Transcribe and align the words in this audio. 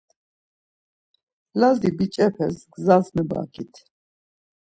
Lazi 1.59 1.89
biç̌epes 1.97 2.57
gzas 2.73 3.05
mebagit. 3.15 3.73